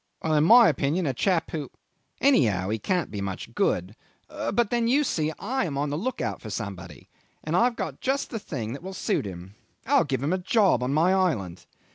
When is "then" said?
4.71-4.87